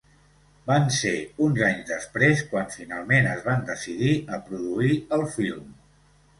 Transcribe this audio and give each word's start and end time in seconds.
Van 0.69 0.87
ser 0.95 1.11
uns 1.47 1.61
anys 1.67 1.83
després 1.91 2.41
quan 2.55 2.73
finalment 2.77 3.31
es 3.37 3.47
van 3.51 3.63
decidir 3.71 4.17
a 4.33 4.43
produir 4.51 5.01
el 5.21 5.31
film. 5.39 5.73